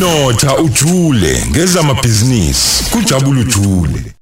notha 0.00 0.56
ujule 0.56 1.46
ngezamabhizinisi 1.50 2.90
kujabula 2.90 3.40
ujule 3.40 4.14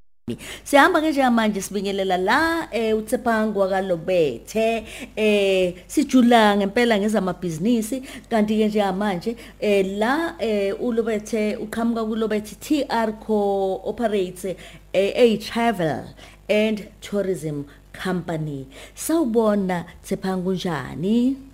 Sihamba 0.64 1.00
ke 1.00 1.10
njengamanje 1.10 1.60
sibingelela 1.60 2.16
la 2.16 2.68
eh 2.70 2.96
uTsepangwa 2.96 3.68
kaLobethe 3.68 4.84
eh 5.16 5.74
sijula 5.86 6.56
ngempela 6.56 6.98
ngezamabhizinisi 6.98 8.02
kanti 8.30 8.58
ke 8.58 8.68
njengamanje 8.68 9.36
eh 9.60 9.86
la 9.98 10.34
eh 10.38 10.74
uLobethe 10.80 11.56
uqhamuka 11.56 12.04
kuLobethe 12.04 12.54
TR 12.54 13.12
Co 13.26 13.80
operates 13.84 14.44
eh, 14.44 15.12
a 15.14 15.36
travel 15.36 16.04
and 16.48 16.88
tourism 17.00 17.64
company. 17.92 18.66
Sawubona 18.94 19.84
Tsepanga 20.02 20.42
kunjani? 20.42 21.49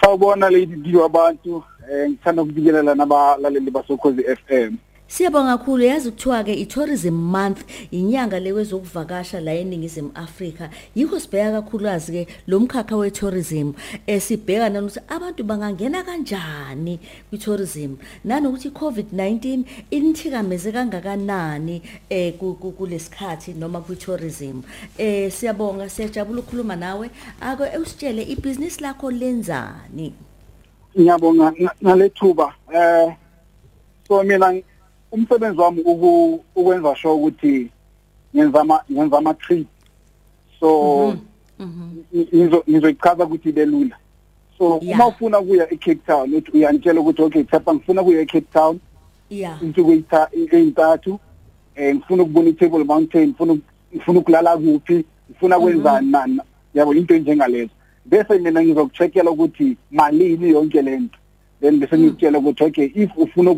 Sawubona 0.00 0.50
lady 0.50 0.76
d 0.76 0.86
abantu 1.04 1.64
um 1.90 2.08
ngithanda 2.08 2.42
ukubikelela 2.42 2.94
nabalaleli 2.94 3.70
basokhozi 3.70 4.22
FM. 4.22 4.76
Siyabonga 5.12 5.58
kakhulu. 5.58 5.84
Yazi 5.84 6.10
kuthiwa 6.10 6.44
ke 6.44 6.54
i-tourism 6.54 7.12
month 7.12 7.64
inyanga 7.90 8.40
lekwezokuvakasha 8.40 9.40
la 9.40 9.52
eningizimu 9.52 10.10
Afrika. 10.14 10.70
Yikho 10.94 11.20
sibheka 11.20 11.62
kakhulukazi 11.62 12.12
ke 12.12 12.26
lo 12.46 12.60
mkhakha 12.60 12.96
we-tourism 12.96 13.72
esibheka 14.06 14.68
nanokuthi 14.70 15.00
abantu 15.08 15.44
bangangena 15.44 16.02
kanjani 16.02 16.98
kwi-tourism. 17.30 17.96
Nanokuthi 18.24 18.68
i-COVID-19 18.68 19.64
inithikameze 19.90 20.72
kangakanani 20.72 21.82
eh 22.08 22.32
kulesikhathi 22.78 23.52
noma 23.52 23.80
kwi-tourism. 23.80 24.62
Eh 24.98 25.30
siyabonga 25.32 25.88
siyajabula 25.88 26.40
ukukhuluma 26.40 26.76
nawe. 26.76 27.10
Ake 27.40 27.76
usitshele 27.78 28.22
ibhizinisi 28.22 28.82
lakho 28.82 29.10
lenzani? 29.10 30.14
Ngiyabonga 30.96 31.52
nalethuba. 31.80 32.54
Eh 32.74 33.12
so 34.08 34.22
mina 34.22 34.62
umsebenzi 35.12 35.60
wami 35.60 35.80
ukwenza 36.56 36.96
sure 36.96 37.14
ukuthi 37.14 37.70
ngenza 38.36 38.60
ama 38.60 38.80
ngenza 38.92 39.18
ama 39.18 39.34
trip 39.34 39.68
so 40.60 41.16
ngizoyichaza 42.68 43.24
ukuthi 43.24 43.52
belula 43.52 43.96
so 44.58 44.76
uma 44.76 45.06
ufuna 45.06 45.38
ukuya 45.38 45.72
eCape 45.72 45.94
Town 46.06 46.34
uthi 46.34 46.50
uyanitshela 46.50 47.00
ukuthi 47.00 47.22
okay 47.22 47.42
thapha 47.42 47.74
ngifuna 47.74 48.02
ukuya 48.02 48.20
eCape 48.20 48.46
Town. 48.52 48.80
Yeah. 49.30 49.62
Insuku 49.62 50.02
eyintathu 50.52 51.18
eh 51.74 51.94
ngifuna 51.94 52.22
ukubona 52.22 52.48
iTable 52.48 52.84
Mountain 52.84 53.28
ngifuna 53.28 53.56
ngifuna 53.94 54.18
ukulala 54.18 54.56
kuphi 54.56 55.04
ngifuna 55.30 55.60
kwenzani 55.60 56.10
nani 56.10 56.40
yabo 56.74 56.94
into 56.94 57.14
enjengalezo. 57.14 57.70
Bese 58.06 58.38
mina 58.38 58.62
ngizokucheckela 58.64 59.30
ukuthi 59.30 59.76
malini 59.90 60.50
yonke 60.50 60.82
lento 60.82 61.18
then 61.60 61.78
bese 61.78 61.98
ngikutshela 61.98 62.38
ukuthi 62.38 62.64
okay 62.64 62.92
if 62.94 63.10
ufuna 63.16 63.50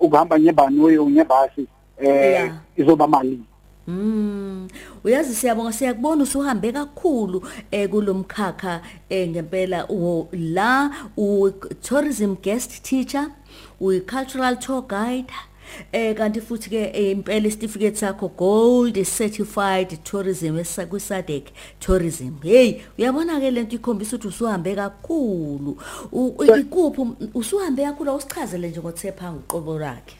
ukuhamba 0.00 0.38
ngebhanoyi 0.40 0.98
ngebhasi 0.98 1.66
eh 1.98 2.52
izoba 2.76 3.06
mali. 3.06 3.40
Mm 3.86 4.68
uyazi 5.04 5.34
siyabonga 5.34 5.72
siyakubona 5.72 6.22
usuhambe 6.22 6.72
kakhulu 6.72 7.42
eh 7.70 7.88
kulomkhakha 7.88 8.80
eh 9.08 9.28
ngempela 9.28 9.86
la 10.32 10.90
u 11.16 11.50
tourism 11.82 12.34
guest 12.42 12.82
teacher 12.82 13.30
u 13.80 14.00
cultural 14.00 14.56
tour 14.58 14.82
guide 14.82 15.32
eh 15.92 16.14
kanti 16.14 16.40
futhi 16.40 16.70
ke 16.70 17.10
impela 17.10 17.48
isitifiketi 17.48 17.96
sakho 17.96 18.28
gold 18.28 19.04
certified 19.04 19.98
tourism 20.04 20.58
esakwisadec 20.58 21.44
tourism. 21.80 22.32
Hey 22.42 22.80
uyabona 22.98 23.40
ke 23.40 23.50
lento 23.50 23.76
ikhombisa 23.76 24.16
ukuthi 24.16 24.28
usuhambe 24.28 24.74
kakhulu. 24.74 25.76
Ikuphi 26.58 27.02
usuhambe 27.34 27.82
kakhulu 27.82 28.14
usichazele 28.14 28.68
nje 28.68 28.80
ngothepha 28.80 29.32
ngoqobo 29.32 29.78
lakhe 29.78 30.16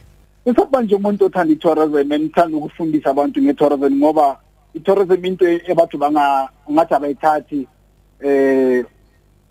Isaba 0.47 0.83
nje 0.83 0.95
umuntu 0.95 1.25
othanda 1.25 1.53
i-tourism 1.53 2.13
enithanda 2.13 2.57
ukufundisa 2.57 3.11
abantu 3.11 3.43
nge-tourism 3.43 3.97
ngoba 3.97 4.39
i-tourism 4.75 5.25
into 5.25 5.45
ebathu 5.45 5.99
banga 5.99 6.49
ngathi 6.71 6.95
abayithathi 6.95 7.69
eh 8.21 8.85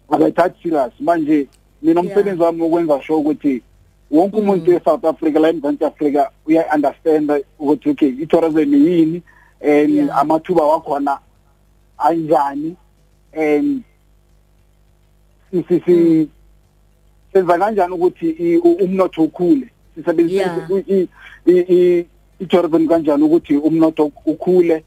abayithathi 0.10 0.64
serious. 0.64 0.94
Manje 1.00 1.48
mina 1.82 2.02
umsebenzi 2.02 2.42
wami 2.42 2.62
ukwenza 2.62 3.02
sure 3.02 3.20
ukuthi 3.20 3.62
wonke 4.16 4.38
umuntu 4.38 4.72
eSouth 4.72 5.06
Africa 5.06 5.40
la 5.40 5.50
eMzantsi 5.50 5.86
Afrika 5.86 6.32
uya 6.46 6.66
understand 6.76 7.32
ukuthi 7.60 7.90
okay 7.90 8.10
i-tourism 8.10 8.74
yini 8.74 9.22
and 9.62 10.10
amathuba 10.10 10.64
wakhona 10.64 11.20
anjani 11.98 12.76
and 13.34 13.84
si 15.52 16.30
senza 17.34 17.58
kanjani 17.58 17.94
ukuthi 17.94 18.58
umnotho 18.58 19.24
ukhule? 19.24 19.70
Sisebenzisa 19.96 20.68
i-tourism 22.40 22.88
kanjani 22.88 23.24
ukuthi 23.24 23.58
umnotho 23.58 24.12
ukhule? 24.26 24.84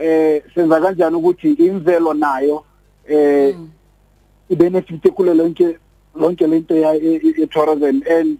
Eh 0.00 0.42
senza 0.54 0.80
kanjani 0.80 1.16
ukuthi 1.16 1.52
imvelo 1.52 2.14
nayo 2.14 2.64
eh 3.08 3.54
ibenefit 4.50 5.10
kulo 5.10 5.34
lonke 5.34 5.78
lonke 6.14 6.46
lento 6.46 6.76
ya 6.76 6.94
e-tourism 6.94 8.02
and 8.10 8.38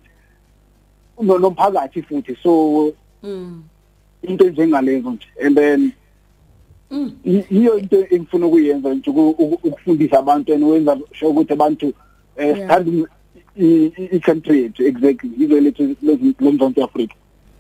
nomphakathi 1.20 2.02
futhi 2.02 2.36
so 2.42 2.92
mm 3.22 3.62
into 4.22 4.50
njengalezo 4.50 5.10
nje 5.10 5.26
and 5.46 5.56
then 5.56 5.92
mm 6.90 7.12
iyo 7.50 7.78
into 7.78 8.06
engifuna 8.10 8.46
ukuyenza 8.46 8.94
nje 8.94 9.10
ukufundisa 9.10 10.18
abantu 10.18 10.54
and 10.54 10.64
wenza 10.64 10.98
sure 11.12 11.30
ukuthi 11.30 11.52
abantu 11.52 11.92
eh 12.36 12.56
sithanda 12.56 13.08
i-country 13.56 14.62
yethu 14.62 14.86
exactly 14.86 15.30
izo 15.38 15.60
lethu 15.60 15.96
lomzantsi 16.40 16.82
Afrika 16.82 17.14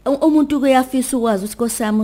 umuntu 0.04 0.60
kuyafisa 0.60 1.16
ukwazi 1.16 1.44
ukuthi 1.44 1.56
kosami 1.56 2.02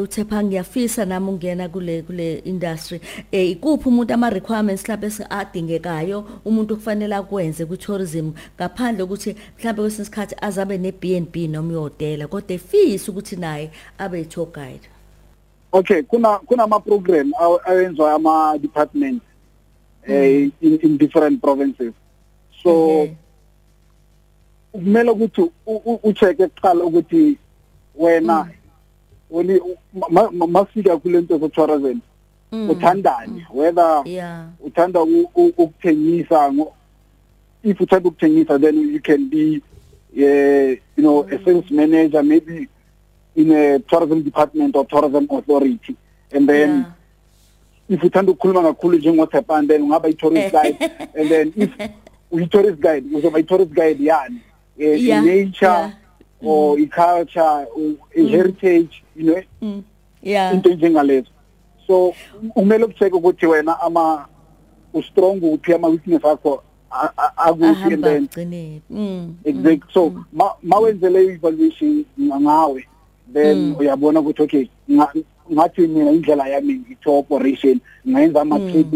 uthepha 0.00 0.44
ngiyafisa 0.44 1.04
nami 1.04 1.28
ungena 1.28 1.68
kule 1.68 2.02
kule 2.02 2.38
industry. 2.44 3.00
Eh 3.32 3.50
ikuphi 3.50 3.88
umuntu 3.88 4.14
ama 4.14 4.30
requirements 4.30 4.82
mhlawumbe 4.82 5.26
adingekayo 5.30 6.24
umuntu 6.44 6.76
kufanele 6.76 7.14
akwenze 7.14 7.66
ku 7.66 7.76
tourism 7.76 8.32
ngaphandle 8.56 9.02
ukuthi 9.02 9.36
mhlawumbe 9.58 9.82
kwesinye 9.82 10.02
isikhathi 10.02 10.36
azabe 10.40 10.78
ne 10.78 10.92
B&B 10.92 11.48
noma 11.48 11.72
ihotela 11.72 12.28
kodwa 12.28 12.54
efisa 12.54 13.12
ukuthi 13.12 13.36
naye 13.36 13.70
abe 13.98 14.24
tour 14.24 14.46
guide. 14.46 14.88
Okay 15.72 16.02
kuna 16.02 16.38
kuna 16.38 16.62
ama 16.62 16.80
program 16.80 17.32
ayenzwa 17.64 18.14
ama 18.14 18.58
departments 18.58 19.24
eh 20.06 20.50
in, 20.60 20.78
in 20.82 20.98
different 20.98 21.42
provinces. 21.42 21.92
So 22.62 23.08
kumele 24.72 25.10
ukuthi 25.10 25.50
ucheke 26.02 26.46
kuqala 26.46 26.84
ukuthi 26.84 27.36
wena 27.94 28.48
woni 29.30 29.60
masika 30.48 30.96
kulento 30.96 31.38
zo 31.38 31.48
tourism 31.48 32.00
uthandani? 32.52 33.46
Whether 33.50 34.02
uthanda 34.60 35.00
ukuthengisa 35.00 36.52
if 37.62 37.80
uthanda 37.80 38.08
ukuthengisa 38.08 38.60
then 38.60 38.76
you 38.92 39.00
can 39.00 39.28
be 39.28 39.62
uh, 40.16 40.76
you 40.96 41.02
know 41.02 41.22
a 41.22 41.44
sales 41.44 41.70
manager 41.70 42.22
maybe 42.22 42.68
in 43.36 43.52
a 43.52 43.78
tourism 43.80 44.22
department 44.22 44.76
or 44.76 44.84
tourism 44.86 45.26
authority. 45.30 45.96
And 46.32 46.48
then 46.48 46.70
yeah. 47.88 47.96
if 47.96 48.00
uthanda 48.00 48.32
ukukhuluma 48.32 48.62
kakhulu 48.62 48.98
njengoThepan 48.98 49.68
then 49.68 49.82
ungaba 49.82 50.08
i-tourist 50.08 50.52
guide. 50.52 50.76
And 51.14 51.28
then 51.28 51.52
if 51.56 51.70
uyi-tourist 52.32 52.80
guide 52.80 53.04
uzoba 53.12 53.38
i-tourist 53.38 53.72
guide 53.72 54.04
yani? 54.04 54.40
Uh, 54.80 54.96
yeah. 54.96 55.20
nature 55.20 55.66
yeah. 55.66 55.92
or 56.42 56.76
mm. 56.76 56.82
i-culture 56.82 57.66
or 57.76 57.94
i-heritage 58.16 59.02
mm. 59.16 59.16
you 59.16 59.24
know 59.24 59.42
mm. 59.62 59.82
yeah 60.22 60.54
into 60.54 60.74
njengalezo 60.74 61.30
so 61.86 62.14
kumele 62.54 62.84
ukucheck 62.84 63.14
ukuthi 63.14 63.46
wena 63.46 63.80
ama 63.80 64.26
ustrong 64.94 65.42
uphi 65.42 65.74
ama 65.74 65.88
weakness 65.88 66.24
akho 66.24 66.62
akuphi 67.36 67.94
and 67.94 68.04
then 68.04 68.80
mm. 68.90 69.34
exactly 69.44 69.92
so 69.94 70.12
ma 70.62 70.78
wenzele 70.78 71.24
evaluation 71.24 72.04
ngawe 72.20 72.86
then 73.32 73.76
uyabona 73.78 74.20
ukuthi 74.20 74.42
okay 74.42 74.68
ngathi 75.52 75.86
mina 75.86 76.10
indlela 76.10 76.48
yami 76.48 76.74
ngitho 76.74 77.18
operation 77.18 77.80
ngayenza 78.08 78.40
ama 78.40 78.58
trip 78.58 78.94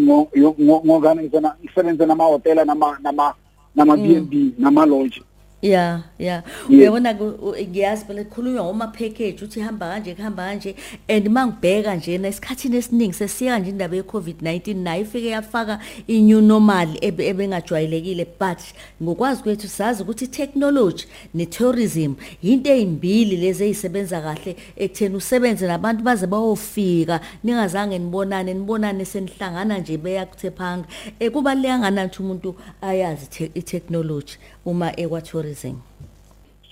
ngokana 0.60 1.22
ngizona 1.22 1.54
ngisebenza 1.64 2.06
nama 2.06 2.24
hotel 2.24 2.66
nama 2.66 2.98
nama 3.02 3.34
nama 3.74 3.96
B&B 3.96 4.54
nama 4.58 4.86
lodge 4.86 5.22
Yeah, 5.64 6.00
yeah. 6.18 6.42
Uyabona 6.68 7.14
ngiyazi 7.14 8.04
phela 8.04 8.24
kukhulunywa 8.24 8.64
ngoma 8.64 8.86
package 8.88 9.44
uthi 9.44 9.60
hamba 9.60 9.88
kanje 9.88 10.14
kuhamba 10.14 10.44
kanje 10.44 10.76
and 11.08 11.28
mangibheka 11.28 11.94
nje 11.96 12.18
nesikhathini 12.18 12.76
esiningi 12.76 13.12
sesiya 13.12 13.58
nje 13.58 13.70
indaba 13.70 13.96
ye 13.96 14.02
COVID-19 14.02 14.76
nayo 14.76 15.02
ifike 15.02 15.26
yafaka 15.26 15.78
i 16.06 16.20
new 16.22 16.40
normal 16.40 16.88
ebengajwayelekile 17.00 18.26
but 18.40 18.58
ngokwazi 19.02 19.42
kwethu 19.42 19.68
sazi 19.68 20.02
ukuthi 20.02 20.26
technology 20.26 21.04
ne 21.34 21.46
tourism 21.46 22.14
into 22.42 22.70
ezimbili 22.70 23.36
lezi 23.36 23.64
ezisebenza 23.64 24.20
kahle 24.20 24.56
ekutheni 24.76 25.16
usebenze 25.16 25.66
nabantu 25.66 26.02
baze 26.02 26.26
bayofika. 26.26 27.20
Ningazange 27.44 27.98
nibonane 27.98 28.54
nibonane 28.54 29.04
senihlangana 29.04 29.78
nje 29.78 29.96
beya 29.96 30.26
kuthephanga 30.26 30.84
ekubaleka 31.20 31.78
nganathi 31.78 32.22
umuntu 32.22 32.54
ayazi 32.82 33.50
i 33.54 33.62
technology 33.62 34.36
uma 34.66 35.00
ekwa 35.00 35.20
tourism 35.20 35.53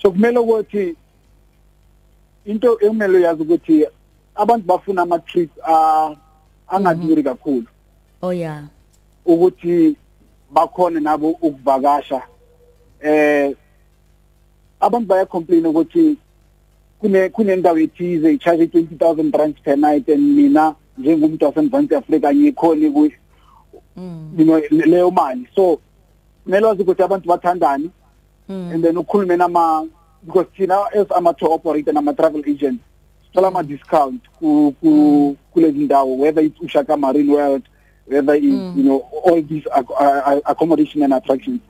so 0.01 0.11
kumele 0.11 0.39
ukuthi 0.39 0.95
into 2.45 2.77
ekumele 2.81 3.17
uyazi 3.17 3.41
ukuthi 3.41 3.85
abantu 4.35 4.67
bafuna 4.67 5.01
ama 5.01 5.19
trip 5.19 5.49
a 5.67 6.15
angaduri 6.67 7.23
kakhulu. 7.23 7.67
Oh 8.21 8.31
yeah. 8.31 8.63
Ukuthi 9.25 9.95
bakhona 10.51 10.99
nabo 10.99 11.29
ukuvakasha. 11.29 12.21
Eh 13.01 13.55
abantu 14.79 15.07
baya 15.07 15.25
complain 15.25 15.65
ukuthi 15.65 16.17
kune 16.99 17.29
kunendawo 17.29 17.77
ethize 17.77 18.33
icharge 18.33 18.65
20000 18.65 19.37
rands 19.37 19.59
per 19.63 19.77
night 19.77 20.09
and 20.09 20.35
mina 20.35 20.75
njengomuntu 20.97 21.45
waseMzantsi 21.45 21.95
Afrika 21.95 22.33
ngikhona 22.33 22.91
ku 22.91 23.09
mm. 23.95 24.33
you 24.37 24.45
know 24.45 24.59
leyo 24.69 25.11
mali. 25.11 25.47
So 25.55 25.79
kumele 26.43 26.65
wazi 26.65 26.81
ukuthi 26.81 27.03
abantu 27.03 27.29
bathandani. 27.29 27.89
And 28.49 28.83
then 28.83 28.95
ukhulume 28.97 29.37
nama 29.37 29.87
because 30.25 30.47
thina 30.57 30.85
as 30.95 31.07
ama 31.15 31.33
tour 31.33 31.53
operator 31.53 31.93
nama 31.93 32.13
travel 32.13 32.41
agents 32.47 32.83
sithola 33.27 33.47
ama 33.47 33.63
discount 33.63 34.21
ku 34.39 34.75
ku 34.81 35.35
kulezi 35.53 35.79
ndawo 35.85 36.17
whether 36.17 36.41
it's 36.43 36.59
Ushaka 36.59 36.97
Marine 36.97 37.31
World 37.31 37.63
whether 38.07 38.35
it's 38.35 38.45
Mm. 38.45 38.77
you 38.77 38.83
know 38.83 38.99
all 39.25 39.41
these 39.41 39.65
ac 39.75 39.85
ac 39.99 40.41
accommodation 40.45 41.03
and 41.03 41.13
attractions 41.13 41.61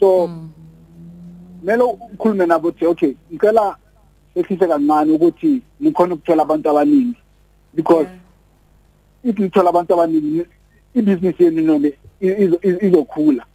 so 0.00 0.26
Mm. 0.26 0.48
kumele 1.60 1.82
ukhulume 1.82 2.46
nabo 2.46 2.68
ukuthi 2.68 2.86
okay 2.86 3.14
ngicela 3.32 3.76
sehlise 4.34 4.66
kancane 4.66 5.12
ukuthi 5.12 5.62
nikhona 5.80 6.14
ukuthola 6.14 6.42
abantu 6.42 6.70
abaningi 6.70 7.16
because 7.74 8.08
if 9.24 9.38
nithola 9.38 9.70
abantu 9.70 9.94
abaningi 9.94 10.46
ibusiness 10.94 11.40
yenu 11.40 11.62
nome 11.62 11.92
izo- 12.20 12.60
izo- 12.62 12.86
izokhula 12.86 13.44
Mm. 13.44 13.48
Ne- 13.48 13.51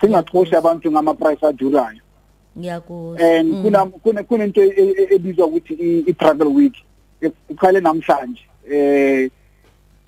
singaxoshi 0.00 0.56
abantu 0.56 0.90
ngama 0.92 1.14
price 1.14 1.42
adurayo 1.46 2.00
ngiyakuzwa. 2.58 3.20
And 3.20 3.52
Mm. 3.52 3.62
kuna 3.62 3.86
kuna 3.86 4.22
kunento 4.22 4.62
e- 4.62 4.74
e- 4.76 5.14
ebizwa 5.14 5.46
ukuthi 5.46 5.74
i- 5.74 6.04
i-travel 6.10 6.48
week 6.48 6.74
iqale 7.50 7.80
namhlanje. 7.80 8.42
Eh 8.70 9.30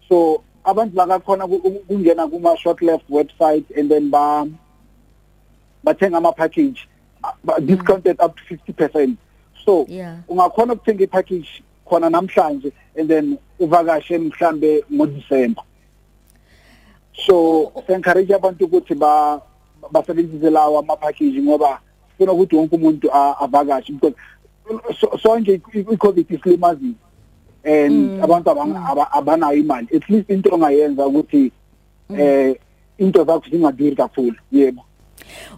so 0.08 0.42
abantu 0.64 0.96
bakakhona 0.96 1.46
ku- 1.46 1.58
ku- 1.60 1.82
kungena 1.88 2.26
kuma 2.30 2.56
short 2.56 2.80
left 2.82 3.04
website 3.10 3.64
and 3.78 3.90
then 3.90 4.10
ba 4.10 4.46
bathenga 5.84 6.16
ama 6.16 6.32
package 6.32 6.88
ba- 7.44 7.60
discounted 7.60 8.16
up 8.20 8.34
to 8.36 8.42
50% 8.56 9.16
so 9.64 9.84
ungakhona 10.28 10.72
ukuthenga 10.72 11.04
ipackage 11.04 11.62
khona 11.84 12.08
namhlanje 12.10 12.72
and 12.98 13.08
then 13.08 13.38
uvakashe 13.60 14.19
mhlambe 14.19 14.84
ngoDecember. 14.92 15.64
So 17.26 17.73
encourage 17.88 18.35
abantu 18.35 18.65
ukuthi 18.65 18.94
ba 18.94 19.41
basebenzise 19.93 20.50
lawa 20.50 20.81
ama 20.81 20.97
package 20.97 21.43
ngoba 21.43 21.81
sifuna 22.12 22.32
ukuthi 22.32 22.56
wonke 22.56 22.76
umuntu 22.76 23.11
a- 23.12 23.35
avakashe 23.41 23.93
because 23.93 24.15
so- 25.00 25.19
sonke 25.23 25.61
i-covid 25.75 26.26
islimazile 26.31 26.94
and 27.65 27.93
Mm, 27.93 28.23
abantu 28.25 28.50
abanga- 28.50 28.85
aba- 28.91 29.12
abanayo 29.12 29.59
imali. 29.59 29.88
At 29.97 30.09
least 30.11 30.31
into 30.31 30.50
ongayenza 30.50 31.06
ukuthi 31.06 31.53
eh 32.17 32.55
into 32.99 33.25
zakho 33.25 33.50
zingaduri 33.50 33.97
kakhulu. 33.97 34.37
Yebo. 34.53 34.82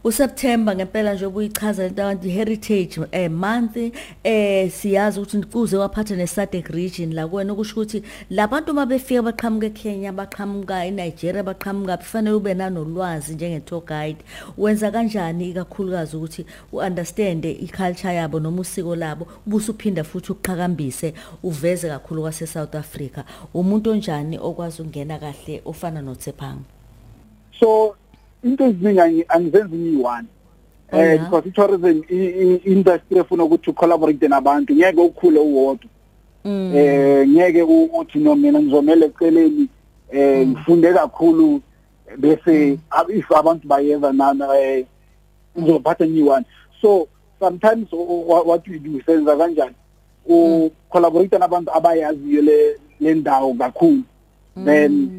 uSeptember 0.04 0.76
ngempela 0.76 1.14
nje 1.14 1.26
ubuyichaza 1.26 1.82
lento 1.82 2.02
kanti 2.02 2.28
heritage 2.30 3.00
eh 3.12 3.30
month 3.30 3.76
eh 4.24 4.70
siyazi 4.70 5.20
ukuthi 5.20 5.42
kuze 5.42 5.76
waphatha 5.76 6.16
neSADC 6.16 6.68
region 6.68 7.14
la 7.14 7.28
kwena 7.28 7.52
ukusho 7.52 7.74
ukuthi 7.80 8.02
labantu 8.30 8.74
mabefika 8.74 9.22
baqhamuka 9.22 9.66
eKenya 9.66 10.12
baqhamuka 10.12 10.84
eNigeria 10.84 11.42
baqhamuka 11.42 11.96
kufanele 11.96 12.36
ube 12.36 12.54
nanolwazi 12.54 13.34
njenge 13.34 13.60
tour 13.60 13.82
guide. 13.84 14.24
Wenza 14.58 14.90
kanjani 14.90 15.50
ikakhulukazi 15.50 16.16
ukuthi 16.16 16.46
uunderstand 16.72 17.44
iculture 17.44 18.14
yabo 18.14 18.40
noma 18.40 18.60
usiko 18.60 18.96
labo 18.96 19.26
ubusuphinda 19.46 20.04
futhi 20.04 20.32
uqhakambise 20.32 21.14
uveze 21.42 21.88
kakhulu 21.88 22.22
kwase 22.22 22.46
South 22.46 22.74
Africa? 22.74 23.24
Umuntu 23.54 23.90
onjani 23.90 24.38
okwazi 24.38 24.82
ukungena 24.82 25.18
kahle 25.18 25.62
ofana 25.64 26.02
noTshephanga 26.02 26.64
so 27.60 27.96
into 28.44 28.64
eziningi 28.64 29.00
angi- 29.00 29.24
angizenzi 29.28 29.76
ngiyi-one. 29.76 30.26
Oh, 30.92 30.98
eh 30.98 31.06
yeah? 31.06 31.24
because 31.24 31.46
i-tourism 31.48 32.02
i- 32.08 32.34
i- 32.42 32.60
industry 32.64 33.18
efuna 33.18 33.44
ukuthi 33.44 33.70
ucollaborate 33.70 34.28
nabantu 34.28 34.74
ngeke 34.74 35.00
ukhule 35.00 35.38
uwodwa. 35.38 35.90
Mm. 36.44 36.72
Eh 36.76 37.28
ngeke 37.28 37.62
u- 37.62 37.90
uthi 37.98 38.18
no 38.18 38.34
mina 38.34 38.60
ngizomela 38.60 39.06
eceleni 39.06 39.68
eh 40.12 40.46
ngifunde 40.48 40.92
kakhulu 40.92 41.60
bese 42.18 42.78
ab- 42.90 43.10
if 43.10 43.30
abantu 43.32 43.68
bayeza 43.68 44.12
nana 44.12 44.58
eh 44.58 44.84
ngizophatha 45.58 46.06
ngiyi-one. 46.06 46.44
So 46.82 47.08
sometimes 47.38 47.92
o- 47.92 48.24
o- 48.28 48.42
what 48.44 48.66
we 48.68 48.78
do 48.78 49.00
senza 49.06 49.36
kanjani? 49.36 49.74
U 50.28 50.70
collaborate 50.90 51.38
nabantu 51.38 51.70
abayaziyo 51.74 52.42
le 52.42 52.76
le 53.00 53.14
ndawo 53.14 53.54
kakhulu. 53.54 54.02
Then 54.64 55.10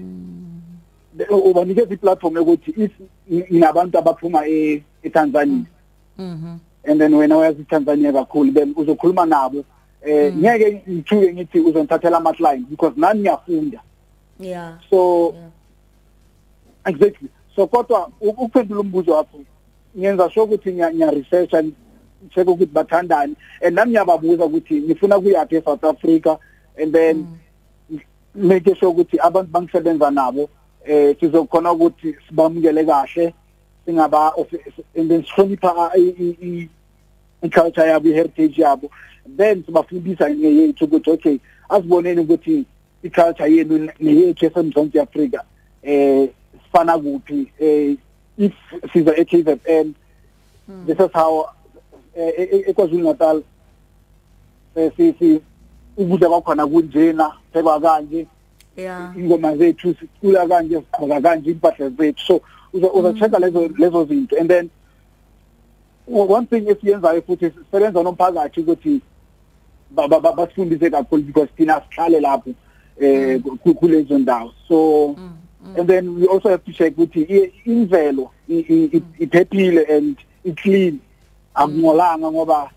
ubanikeza 1.29 1.93
iplatform 1.93 2.35
yokuthi 2.37 2.73
if 2.77 2.91
inabantu 3.49 3.97
abaphuma 3.97 4.47
e- 4.47 4.83
eTanzania 5.03 5.65
mhm. 6.17 6.57
and 6.83 6.99
then 6.99 7.13
wena 7.13 7.37
wayazi 7.37 7.61
iTanzania 7.61 8.13
kakhulu 8.13 8.51
then 8.51 8.73
uzokhuluma 8.77 9.25
nabo. 9.25 9.63
Eh 10.01 10.33
ngeke 10.35 10.83
ngithuke 10.89 11.33
ngithi 11.33 11.59
uzongithathela 11.59 12.17
ama 12.17 12.33
clients 12.33 12.69
because 12.69 12.93
nani 12.97 13.19
ngiyafunda. 13.19 13.79
Yeah. 14.39 14.77
So 14.89 15.35
exactly. 16.85 17.29
So 17.55 17.67
kodwa 17.67 18.11
ukuphendula 18.21 18.81
umbuzo 18.81 19.11
wakho 19.11 19.39
ngenza 19.97 20.29
sure 20.29 20.45
ukuthi 20.45 20.73
ngiya 20.73 20.93
ngiya 20.93 21.11
research 21.11 21.53
and 21.53 21.73
check 22.29 22.47
ukuthi 22.47 22.73
bathandani. 22.73 23.35
And 23.61 23.75
nami 23.75 23.91
ngiyababuza 23.91 24.45
ukuthi 24.45 24.81
ngifuna 24.81 25.19
kuyaphi 25.19 25.55
eSouth 25.55 25.83
Africa 25.83 26.37
and 26.81 26.93
then 26.93 27.27
make 28.35 28.65
sure 28.79 28.91
ukuthi 28.91 29.19
abantu 29.19 29.51
bangisebenza 29.51 30.11
nabo 30.11 30.49
eh 30.85 31.15
sizokhona 31.19 31.71
ukuthi 31.71 32.15
sibamukele 32.27 32.85
kahle 32.85 33.33
singaba 33.85 34.33
and 34.95 35.09
then 35.09 35.23
sihlonipha 35.23 35.91
i- 35.95 36.15
i- 36.19 36.37
i- 36.41 36.69
i-culture 37.43 37.87
yabo 37.87 38.09
i-heritage 38.09 38.61
yabo. 38.61 38.89
Then 39.37 39.63
sibafundisa 39.63 40.29
ngeyethu 40.29 40.85
ukuthi 40.85 41.09
okay 41.11 41.37
asiboneni 41.69 42.21
ukuthi 42.21 42.65
i-culture 43.03 43.49
yenu 43.55 43.89
neyethu 43.99 44.45
esemzantsi 44.45 44.99
afrika 44.99 45.43
eh 45.83 46.29
sifana 46.63 46.97
kuphi? 46.97 47.51
Eh 47.59 47.95
if 48.37 48.53
siza 48.93 49.17
e-KZN 49.17 49.93
this 50.85 50.99
is 50.99 51.11
how 51.13 51.45
eh, 52.15 52.33
e- 52.37 52.49
e- 52.51 52.71
eKwaZulu 52.71 53.03
Natal 53.03 53.43
eh 54.75 54.91
si 54.97 55.13
si 55.19 55.41
ukudla 55.97 56.29
kwakhona 56.29 56.67
kunjena 56.67 57.31
phekwa 57.53 57.79
kanje. 57.81 58.17
yeah 58.17 58.27
ingoma 59.17 59.57
zethu 59.57 59.95
sicula 59.99 60.47
kanje 60.47 60.75
sigqoka 60.81 61.21
kanje 61.21 61.51
impahla 61.51 61.89
zethu. 61.89 62.19
So 62.25 62.41
uzo 62.73 62.87
uzo 62.93 63.13
check 63.13 63.31
lezo 63.39 63.67
lezo 63.77 64.05
zinto. 64.05 64.39
And 64.39 64.49
then 64.49 64.69
one 66.07 66.45
thing 66.47 66.65
esiyenzayo 66.67 67.21
futhi 67.21 67.51
sisebenza 67.51 68.03
nomphakathi 68.03 68.61
ukuthi 68.61 69.01
ba- 69.91 70.07
ba- 70.07 70.19
ba- 70.19 70.33
basifundise 70.33 70.89
kakhulu 70.89 71.23
because 71.25 71.49
thina 71.57 71.81
sihlale 71.89 72.19
lapho 72.21 72.53
eh 72.99 73.39
ku- 73.63 73.75
kulezo 73.75 74.17
ndawo. 74.17 74.51
So 74.67 75.15
and 75.77 75.87
then 75.87 76.15
we 76.19 76.25
also 76.27 76.49
have 76.49 76.63
to 76.65 76.71
check 76.73 76.95
ukuthi 76.97 77.51
imvelo 77.65 78.31
iphephile 79.19 79.85
and 79.89 80.17
i-clean 80.45 80.99
akungolanga 81.55 82.31
ngoba 82.31 82.71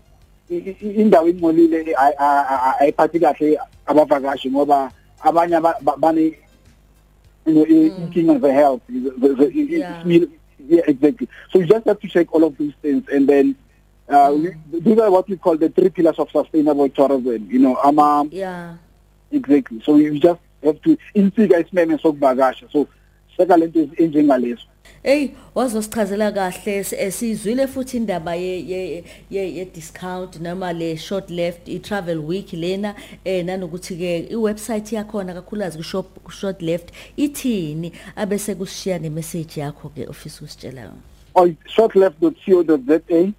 indawo 0.49 1.27
ingcolile 1.27 1.95
ay- 1.97 2.15
ay- 2.17 2.45
ay- 2.49 2.75
ayiphathi 2.79 3.19
kahle 3.19 3.57
abavakashi 3.87 4.51
ngoba 4.51 4.91
abanye 5.25 5.57
bane 5.99 6.25
you 7.45 7.53
know 7.53 7.65
i- 7.65 7.93
inkinga 8.01 8.39
ze 8.41 8.51
health 8.51 8.81
the- 8.87 9.35
the- 9.39 9.51
Yeah. 9.53 10.01
i- 10.05 10.29
yeah 10.67 10.81
exactly. 10.87 11.27
So 11.51 11.59
you 11.59 11.65
just 11.67 11.85
have 11.85 11.99
to 11.99 12.07
check 12.07 12.33
all 12.33 12.43
of 12.43 12.57
these 12.57 12.73
things 12.81 13.03
and 13.13 13.27
then 13.29 13.55
uh 14.09 14.31
we, 14.35 14.53
these 14.79 14.97
are 14.99 15.11
what 15.11 15.27
we 15.29 15.37
call 15.37 15.57
the 15.57 15.69
three 15.69 15.89
pillars 15.89 16.17
of 16.19 16.29
sustainable 16.31 16.89
tourism 16.89 17.47
you 17.51 17.59
know 17.59 17.75
ama 17.83 18.25
yeah. 18.31 18.73
exactly. 19.31 19.81
So 19.85 19.97
you 19.97 20.17
just 20.19 20.39
have 20.63 20.81
to 20.81 20.97
insika 21.15 21.59
isimeme 21.63 21.97
sokuvakasha 22.01 22.71
so 22.71 22.87
seka 23.37 23.57
lento 23.57 23.79
enjengalezo 23.97 24.61
Hey 25.03 25.29
wazosichazela 25.55 26.31
kahle 26.31 26.77
s- 26.79 26.93
eh, 26.93 27.11
sizwile 27.11 27.67
futhi 27.67 27.97
indaba 27.97 28.35
ye 28.35 28.59
ye 28.67 29.03
ye, 29.29 29.55
ye 29.55 29.65
discount 29.65 30.39
noma 30.41 30.73
le 30.73 30.97
short 30.97 31.29
left 31.29 31.67
i 31.69 31.79
travel 31.79 32.17
week 32.19 32.53
lena 32.53 32.95
eh 33.25 33.45
nanokuthi 33.45 33.95
ke 33.97 34.27
i 34.31 34.35
website 34.35 34.91
yakhona 34.95 35.33
kakhulukazi 35.33 35.77
ku 35.77 35.83
shop 35.83 36.19
ku 36.23 36.31
short 36.31 36.61
left 36.61 36.89
ithini? 37.17 37.91
Abese 38.15 38.55
kushiya 38.55 38.99
ne 39.01 39.09
message 39.09 39.61
yakho 39.61 39.89
ke 39.95 40.09
office 40.09 40.41
usitshela 40.41 40.81
yona 40.81 41.01
or 41.35 41.49
shortleft.co.za 41.67 43.33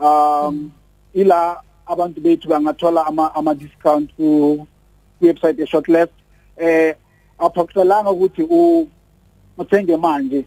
um 0.00 0.70
ila 1.14 1.62
abantu 1.86 2.20
bethu 2.20 2.48
bangathola 2.48 3.06
ama 3.06 3.34
ama 3.34 3.54
discount 3.54 4.10
ku 4.16 4.66
website 5.22 5.58
ye 5.58 5.66
shortleft 5.66 6.12
eh 6.56 6.94
aphoqelanga 7.38 8.10
ukuthi 8.10 8.42
u 8.50 8.88
uthenge 9.58 9.96
manje. 9.96 10.44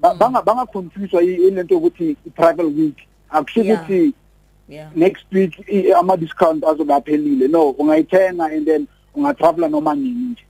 Ba- 0.00 0.14
banga 0.14 0.42
banga 0.42 0.66
confuse 0.66 1.16
ilento 1.24 1.76
ukuthi 1.78 2.16
i 2.26 2.30
travel 2.30 2.66
week. 2.66 2.96
Akusho 3.30 3.62
Yeah. 3.64 3.82
ukuthi 3.82 4.12
next 4.94 5.24
week 5.32 5.52
ama 5.96 6.16
discount 6.16 6.64
azobe 6.64 6.94
aphelile. 6.94 7.48
No 7.48 7.70
ungayithenga 7.70 8.44
and 8.52 8.66
then 8.66 8.86
ungatravel 9.14 9.70
noma 9.70 9.94
nini 9.94 10.30
nje. 10.30 10.42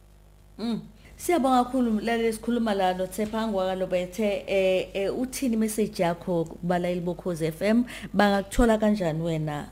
Mm. 0.58 0.80
Siyabonga 1.16 1.64
kakhulu 1.64 2.00
lale 2.00 2.32
sikhuluma 2.32 2.74
la 2.74 2.94
no 2.94 3.06
Thepangwa 3.06 3.66
kalo 3.66 3.86
bethe 3.86 4.44
eh 4.46 5.18
uthini 5.18 5.56
message 5.56 6.02
yakho 6.02 6.44
kubalayeli 6.44 7.00
bokhoze 7.00 7.52
FM 7.52 7.84
bangakuthola 8.12 8.78
kanjani 8.78 9.22
wena? 9.22 9.66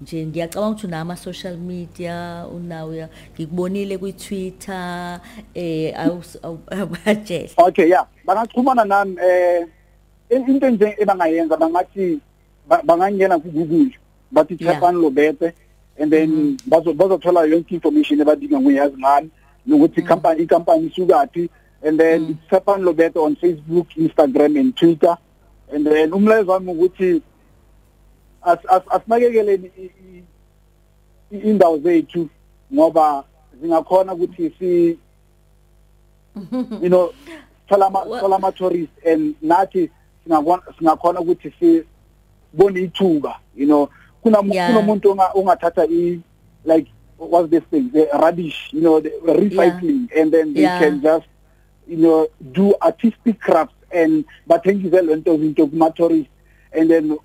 Nje 0.00 0.26
ngiyacabanga 0.26 0.70
ukuthi 0.70 0.86
unama 0.86 1.16
social 1.16 1.56
media 1.56 2.46
unawo 2.54 3.08
ngikubonile 3.34 3.98
kwi 3.98 4.12
Twitter 4.12 5.20
eh 5.54 5.94
awubajele 6.00 7.50
Okay 7.66 7.88
yeah. 7.88 8.06
Bangachumana 8.24 8.84
nami 8.84 9.16
eh 9.22 9.66
into 10.30 10.70
nje 10.70 10.96
ebangayenza 10.98 11.56
bangathi 11.56 12.20
bangangena 12.84 13.38
ku 13.38 13.50
Google 13.50 13.90
bathi 14.32 14.56
Thepani 14.56 14.98
Lobete 14.98 15.52
and 15.98 16.12
then 16.12 16.56
mm-hmm. 16.56 16.94
bazothola 16.94 17.46
yonke 17.46 17.74
information 17.74 18.20
ebadinga 18.20 18.60
ngoyazi 18.60 18.96
ngani 18.98 19.30
nokuthi 19.68 20.02
company 20.02 20.42
icompany 20.42 20.86
isukaphi. 20.88 21.48
And 21.82 22.00
then 22.00 22.26
mm. 22.26 22.30
it's 22.30 22.40
Thepani 22.50 22.82
Lobete 22.82 23.16
on 23.16 23.36
Facebook 23.36 23.86
Instagram 23.96 24.58
and 24.58 24.76
Twitter. 24.76 25.16
And 25.70 25.86
then 25.86 26.10
umlayezo 26.10 26.52
wami 26.52 26.72
ukuthi 26.72 27.16
as 27.16 27.22
asinakekeleni 28.90 29.70
indawo 31.30 31.78
zethu 31.78 32.28
ngoba 32.74 33.24
zingakhona 33.60 34.14
ukuthi 34.14 34.52
si 34.58 34.98
you 36.82 36.88
know 36.88 37.12
thola 37.68 37.86
ama 37.86 38.20
thola 38.20 38.36
ama 38.36 38.52
tourist 38.52 38.92
and 39.06 39.34
nathi 39.42 39.90
singakona 40.24 40.62
singakhona 40.78 41.20
ukuthi 41.20 41.52
si 41.60 41.84
bone 42.52 42.80
ithuba 42.80 43.40
you 43.56 43.66
know 43.66 43.88
kuna 44.22 44.42
kunomuntu 44.42 45.16
ongathatha 45.34 45.84
i 45.90 46.20
like 46.64 46.90
what's 47.18 47.50
this 47.50 47.64
thing 47.70 47.90
the 47.92 48.08
rubbish 48.12 48.72
you 48.72 48.80
know 48.80 49.00
the 49.00 49.10
recycling 49.26 50.08
yeah. 50.10 50.22
and 50.22 50.32
then 50.32 50.54
they 50.54 50.62
yeah. 50.62 50.78
can 50.78 51.00
just 51.00 51.26
you 51.86 51.96
know 51.96 52.28
do 52.52 52.74
artistic 52.80 53.40
crafts 53.40 53.74
and 53.90 54.24
bathengise 54.46 55.02
lento 55.02 55.34
izinto 55.34 55.66
kuma 55.66 55.90
tourists 55.90 56.32
and 56.72 56.90
then 56.90 57.18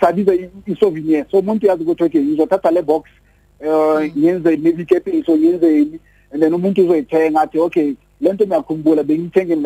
sabiza 0.00 0.34
i-souvenir 0.66 1.26
so 1.30 1.38
umuntu 1.38 1.66
uyazi 1.66 1.82
ukuthi 1.82 2.04
okay 2.04 2.22
ngizothatha 2.22 2.70
le 2.70 2.82
box 2.82 3.04
uh 3.60 4.02
ngenze 4.18 4.56
maybe 4.56 4.82
ikepiso 4.82 5.36
ngenzeni 5.38 6.00
and 6.32 6.42
then 6.42 6.54
umuntu 6.54 6.84
uzoyithenga 6.84 7.40
athi 7.40 7.58
okay 7.58 7.94
lento 8.20 8.46
ngiyakhumbula 8.46 9.02
bengithenge 9.02 9.56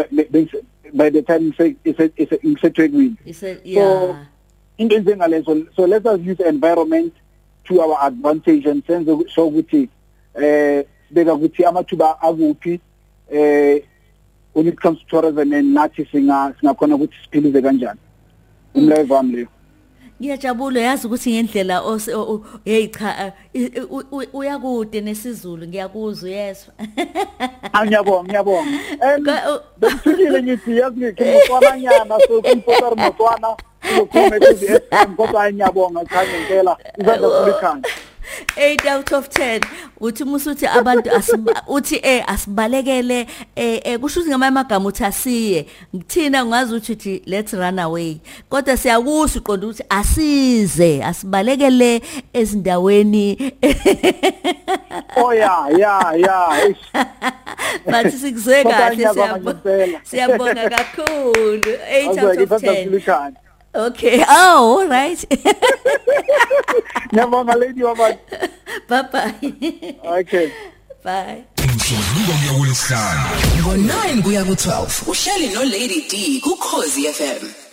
by 0.92 1.10
the 1.10 1.22
time 1.22 1.52
ngisethwekwini 2.44 3.16
so 3.74 4.16
into 4.78 4.98
njengalezo 4.98 5.66
so 5.76 5.86
let 5.86 6.06
us 6.06 6.20
use 6.20 6.48
environment 6.48 7.12
to 7.64 7.80
our 7.80 7.98
advantage 8.00 8.70
and 8.70 8.86
senze 8.86 9.16
so 9.34 9.46
ukuthi 9.48 9.88
eh 10.42 10.84
sibeka 11.08 11.34
ukuthi 11.34 11.64
amathuba 11.64 12.20
akuphi 12.22 12.80
eh 13.30 13.82
when 14.58 14.66
it 14.66 14.80
comes 14.80 14.98
to 14.98 15.06
tourism 15.06 15.52
and 15.52 15.76
nathi 15.76 16.04
singa 16.10 16.54
singakhona 16.60 16.94
ukuthi 16.96 17.14
siphilize 17.22 17.62
kanjani. 17.62 18.00
Umleyo 18.74 19.06
wami 19.08 19.32
leyo. 19.32 19.48
Ngiyajabula 20.20 20.80
yazi 20.80 21.06
ukuthi 21.06 21.30
ngendlela 21.32 21.82
hey 22.64 22.88
cha 22.88 23.32
uyakude 24.32 25.00
nesizulu 25.00 25.66
ngiyakuzwa 25.66 26.30
yeswa. 26.30 26.74
Ngiyabonga 27.84 28.28
ngiyabonga. 28.28 29.58
Bekuthukile 29.80 30.42
ngithi 30.42 30.76
yazi 30.76 31.00
ngikhotswana 31.00 31.78
nyana 31.78 32.18
so 32.26 32.42
kumfotara 32.42 32.96
motwana 32.96 33.56
ukukhuluma 34.00 34.38
kuzi 34.40 34.66
FM 34.66 35.16
kodwa 35.16 35.52
ngiyabonga 35.52 36.04
cha 36.04 36.26
ngempela 36.26 36.76
izandla 36.98 37.28
kulikhanda. 37.28 37.88
8 38.58 38.96
out 38.96 39.12
of 39.12 39.28
10 39.28 39.60
uthi 40.00 40.24
musuthi 40.24 40.66
abantu 40.66 41.10
uthi 41.68 42.00
eh 42.02 42.24
asibalekele 42.26 43.26
eh 43.56 43.98
kusho 44.00 44.20
ukuthi 44.20 44.30
ngamanye 44.30 44.48
amagama 44.48 44.88
uthi 44.88 45.04
asiye. 45.04 45.66
Ngithina 45.96 46.46
ngazi 46.46 46.74
ukuthi 46.74 47.22
let's 47.26 47.52
run 47.52 47.78
away. 47.78 48.20
Kodwa 48.50 48.76
siyakusho 48.76 49.38
uqonda 49.38 49.66
ukuthi 49.66 49.84
asize 49.88 51.04
asibalekele 51.04 52.02
ezindaweni. 52.32 53.52
Oh 55.16 55.32
yeah 55.32 55.68
yeah 55.78 56.12
yeah 56.16 56.74
bathi 57.86 58.18
sikuzwe 58.18 58.64
kahle 58.64 59.08
siyabonga 59.14 60.00
siyabonga 60.02 60.70
kakhulu. 60.70 61.58
8 61.58 62.24
out 62.24 62.52
of 62.52 62.62
10 62.62 63.47
Okay. 63.74 64.24
Oh, 64.28 64.80
all 64.80 64.88
right. 64.88 65.18
Ngiyabonga 67.12 67.54
lady 67.54 67.82
wama. 67.82 68.16
Bye 68.88 69.02
bye. 69.12 69.34
Okay. 70.20 70.50
Bye. 71.04 71.44
Umsombuluko 71.62 72.32
kuya 72.32 72.52
kulesihlanu. 72.58 73.20
Ngo9 73.60 74.22
kuya 74.22 74.42
ku12 74.44 75.08
uhleli 75.10 75.48
no 75.54 75.62
Lady 75.64 76.00
D 76.08 76.40
ku 76.40 76.56
Khosi 76.56 77.06
FM. 77.12 77.67